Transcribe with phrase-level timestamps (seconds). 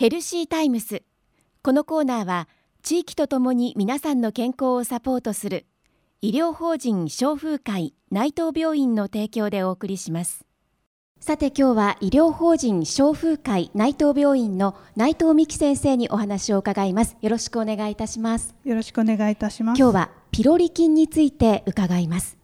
[0.00, 1.02] ヘルシータイムス。
[1.62, 2.48] このコーナーは
[2.82, 5.66] 地域とともに皆さんの健康をサポートする
[6.22, 10.46] 医療法人消風会内藤病院の提供でお送りします。
[11.20, 17.18] さて今日は医療法人消風会内藤病院の内藤美希先生にお話を伺います。
[17.20, 18.54] よろしくお願いいたします。
[18.64, 19.78] よろしくお願いいたします。
[19.78, 22.38] 今日はピロリ菌について伺います。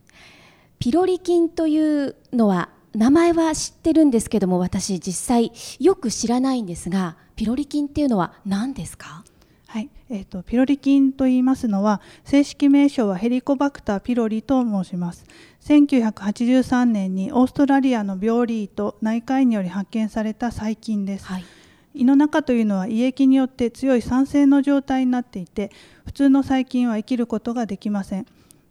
[0.79, 9.23] ピロリ菌というのは名前は知ってるんですけども私実際よく知らないんですがピロリ菌っていうのは何ですか？
[9.67, 15.27] はい、えーと、ピロリ菌と言いますのは正式名称はヘリコバクターピロリと申します。
[15.63, 21.45] 1983年にオーストラリアの病理医と内科医により発見された細菌です、はい、
[21.93, 25.73] 胃の中というのは胃液によって強い酸性の状態になっていて
[26.05, 28.27] 普通の細菌は生きることができません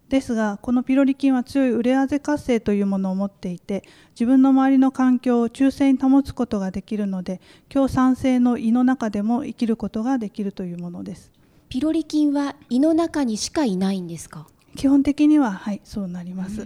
[0.09, 11.31] ですがこのピロリ菌は強いウレアゼ活性というものを持っていて自分の周りの環境を中性に保つことができるので強酸性の胃の中でも生きることができるというものです。
[11.69, 14.47] ピロリ菌は胃の中にしかいないんですか？
[14.75, 16.65] 基本的にははいそうなります、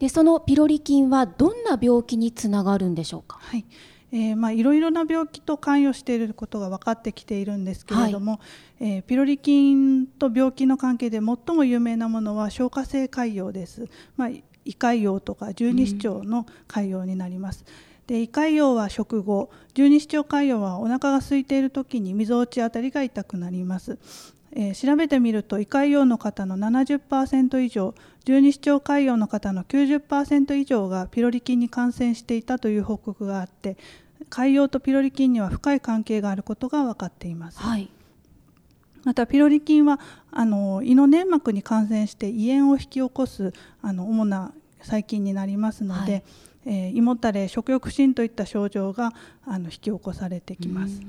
[0.00, 3.38] でそのピロリ菌はどんな病気につながるんでしょうか？
[3.40, 3.64] はい
[4.12, 8.40] えー、まあ、いろいろな病気と関与していることが分かってきているんですけれども、はい、
[8.80, 17.64] えー、ピロリ菌と病気の関係で最も有名なものは消化性潰瘍です、まあ、胃潰瘍とか十二指腸の潰瘍になります。
[18.06, 23.98] で胃潰瘍は食後十二指腸潰瘍はお腹が空いている時にみぞおちあたりが痛くなります、
[24.54, 33.76] えー、調べてみると胃潰瘍の方の70%以上十二指腸潰瘍の方の90%以上がピロリ菌に感染していたという報告があって
[34.30, 37.58] 潰瘍とピロリ菌には深い関係があることが分かっています。
[37.58, 37.90] はい
[39.04, 39.98] またピロリ菌は
[40.30, 46.22] あの胃の粘膜に感染して胃炎を引き起こすあの主な細菌になりますので、はい、
[46.66, 49.12] えー、胃もたれ食欲不振といった症状が
[49.44, 51.00] あの引き起こされてきます。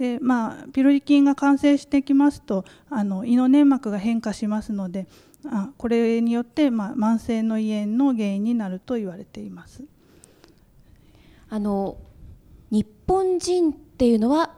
[0.00, 5.06] でまあ、ピロリ菌が感染してきますとあの胃の粘膜が変化しますので
[5.44, 9.84] あこれによって、まあ、慢性の胃炎の原因になると言われています。
[11.50, 11.98] あの
[12.70, 14.54] 日本人っていうのは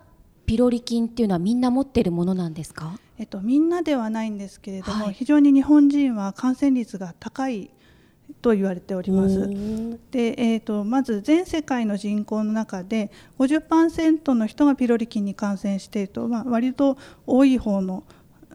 [0.46, 7.70] ピロリ菌っていうのはみんな持っているものなんですか、えっと、みんなではないんですけれども、はい、非常に日本人は感染率が高い
[8.42, 9.48] と言われております。
[10.10, 18.04] で、えーと、まず全世界の人口の中で50%の人がピロリ菌に感染していると、まあ、割と多い方の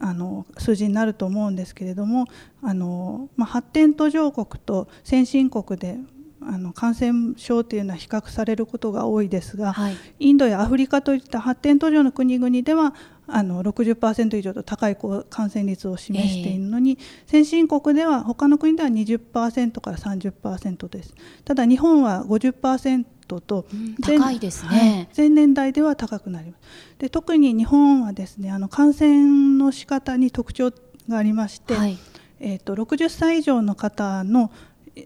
[0.00, 2.26] あの数字になると思うんですけれども
[2.62, 5.98] あの、まあ、発展途上国と先進国で
[6.40, 12.94] あの感染症というのは比較されることが多いですが、はい、インドやアフリカといった発展途上の国々では
[13.28, 14.96] あの60%以上と高い
[15.28, 21.14] 感染率を示しているのに、えー、先進国では他の国では20%から30%です。
[21.44, 23.04] ただ日本は50%
[23.40, 23.66] と
[24.00, 26.60] 前,、高いですね、前年代では高くなります。
[26.98, 30.72] で特に日本はですねあの感染の仕方に特徴
[31.08, 31.98] がありまして、はい、
[32.40, 34.50] えーと60歳以上の方の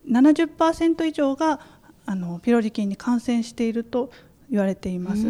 [0.09, 1.61] 70%以上が
[2.07, 4.11] あのピロリ菌に感染していると
[4.53, 5.25] 言われています。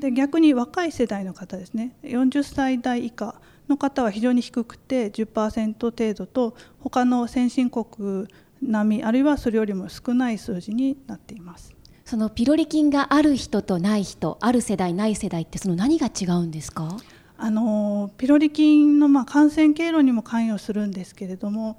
[0.00, 1.96] で逆に若い世代の方ですね。
[2.02, 8.26] 40歳代以下の方は非常に低くて10%程度と他の先進国
[8.60, 11.72] 並みあるいはそれよりも少ない数字になっています。
[12.04, 16.98] そのピロリ菌がある人とない人ある世代ない世代ってその何が違うんですか？
[17.38, 21.78] あのピロリ菌のまあ感染経路にも関与するんですけれども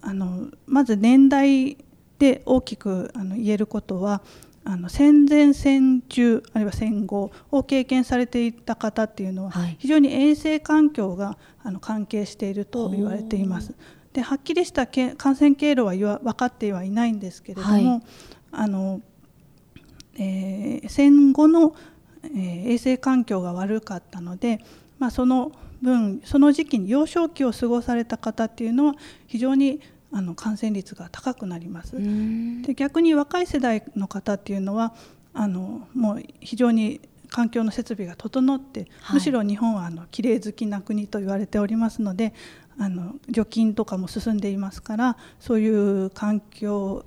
[0.00, 1.76] あのまず年代
[2.18, 4.22] で大きくあの言えることは
[4.64, 13.74] あの戦前戦中あるいは戦後を経験されていた方っていうのは、非常に衛生環境があの関係していると言われています。
[14.12, 18.02] ではっきりしたけ感染経路は分かってはいないんですけれども、はい、
[18.52, 19.00] あの
[20.18, 21.74] えー、戦後の、
[22.24, 24.60] えー、衛生環境が悪かったので、
[24.98, 28.94] まあ、その分その時期に幼少期を過ごされた方っていうのは
[29.26, 29.80] 非常に
[30.12, 31.96] あの感染率が高くなります。
[32.62, 34.94] で逆に若い世代の方っていうのは
[35.32, 42.34] あのもう非常に環境の設備が整って、はい、むしろ日本はあの綺麗好きな国と言われておりますので
[42.78, 47.04] あの除菌とかも進んでいますからそういう環境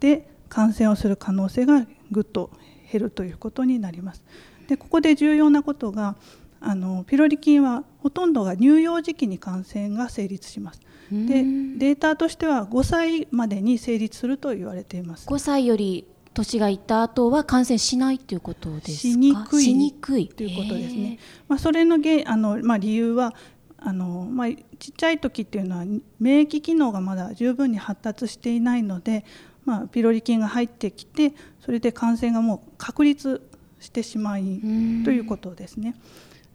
[0.00, 2.50] で感染をする可能性がぐっと
[2.90, 4.24] 減るということになります。
[4.66, 6.16] でここで重要なことが
[6.60, 10.80] あのピロリ菌はほとんどが乳幼児期に感染が成立します。
[11.10, 15.26] でデータとしては5歳までに成立すると言われています。
[15.26, 21.18] 5歳より年がいった後は感染しないということですしにくいしにくいということですね。
[21.48, 23.34] まあ、それの原あの、まあ、理由は
[23.78, 24.48] あの、まあ、
[24.78, 25.84] ちっちゃい時っていうのは
[26.20, 29.24] 免疫機能がまだ十分に発達していないので、
[29.64, 33.42] まあ、ピロリ菌が入ってきてそれで感染がもう確立
[33.80, 34.60] してしまい
[35.04, 35.96] ということですね。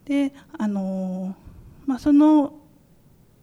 [0.06, 1.36] であの、
[1.86, 2.54] まあ、その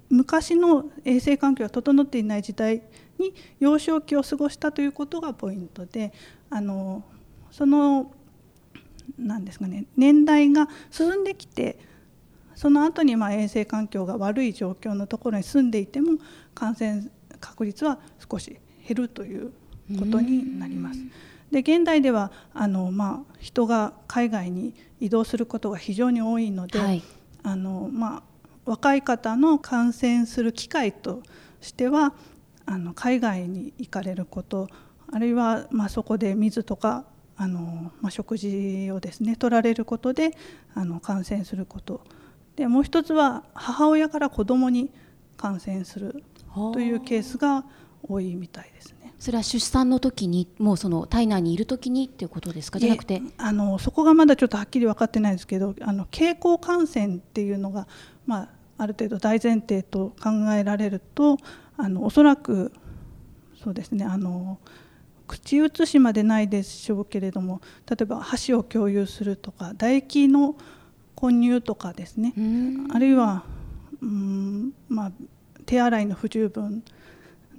[0.08, 2.82] 昔の衛生環境が整っていない時代
[3.18, 6.12] に幼少期を過ごしたということがポイントで
[6.50, 7.02] あの
[7.50, 8.12] その
[9.18, 11.78] なんですかね年代が進んできて
[12.54, 16.18] その後にまあ衛生環境が悪い状況のところに住んでいても
[16.54, 17.10] 感染
[17.40, 17.98] 確率は
[18.30, 19.52] 少し減るという
[19.98, 21.00] ことになります。
[21.52, 27.02] で現代ではあの、まあ、人が海外に移動することが非常に多いので、はい、
[27.42, 28.22] あのまあ、
[28.64, 31.22] 若い方の感染する機会と
[31.60, 32.14] しては
[32.64, 34.68] あの海外に行かれること
[35.12, 37.04] あるいは、まあ、そこで水とか
[37.36, 40.30] あの、まあ、食事をですね取られることで
[40.74, 42.02] あの感染すること
[42.56, 44.90] でもう一つは母親から子どもに
[45.36, 46.22] 感染する
[46.72, 47.64] というケースが
[48.02, 49.01] 多いみたいですね。
[49.22, 52.80] それは出産の時にもうその体内にいる時にっていうことですか？
[52.80, 53.22] じゃなくて。
[53.38, 57.86] あのそこがまだちょっとはっきり分かってないんですけどあの経口感染っていうのが、
[58.26, 58.48] まあ、
[58.78, 61.38] ある程度大前提と考えられると
[61.76, 62.72] あのおそらく
[63.62, 64.58] そうですねあの
[65.28, 70.56] 口移しまでないでしょうけれども例えば箸を共有するとか唾液の
[71.14, 72.34] 混入とかですね。
[72.92, 73.44] あるいは
[74.00, 75.12] うん、まあ、
[75.64, 76.82] 手洗いの不十分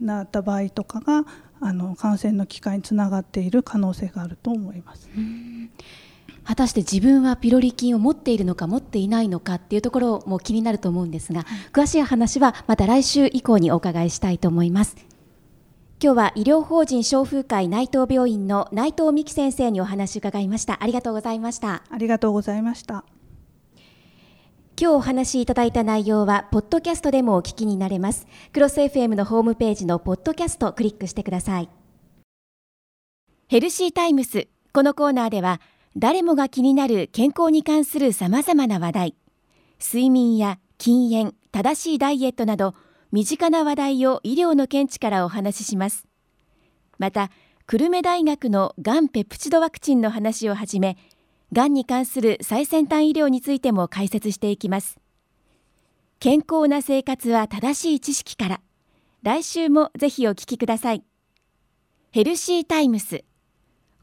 [0.02, 1.24] なった場合とかが
[1.66, 5.10] あの感染の機会につながっている可能性があると思います。
[6.44, 14.96] 果たして自分はピロリ菌を持っているのか持っていないのかっていうところも気になると思うんですが、詳しい話はまた来週以降にお伺いしたいと思います。
[16.04, 20.84] 今日は医療法人消風会内藤病院の内藤美希先生にお話伺いました。
[20.84, 21.84] ありがとうございました。
[21.90, 23.06] ありがとうございました。
[24.84, 28.28] 今日お話しいただいた内容は、ポッドキャストでもお聞きになれます。
[28.52, 31.70] クロス FM のホームページのポッドキャストクリックしてください。
[33.48, 34.50] ヘルシータイムス。
[34.74, 35.62] このコーナーでは、
[35.96, 39.16] 誰もが気になる健康に関する様々な話題、
[39.80, 42.76] 睡眠や禁煙、正しいダイエットなど、
[43.14, 46.06] 身近な話題を医療の見地からお話しします。
[46.98, 47.32] また、
[47.68, 50.98] 久留米大学のがんペプチドワクチンの話をはじめ、
[51.54, 55.00] がんに関する最先端医療についても解説していきます。
[56.20, 58.62] 健康な生活は正しい知識から。
[59.22, 61.04] 来週もぜひお聞きください。
[62.12, 63.24] ヘルシータイムス。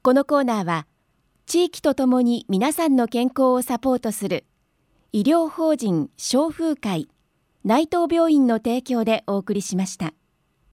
[0.02, 0.86] このコーナーは、
[1.46, 4.44] 地域とともに皆さんの健康をサポートする
[5.12, 7.08] 医療法人消風会
[7.64, 10.14] 内藤病院の提供でお送りしました。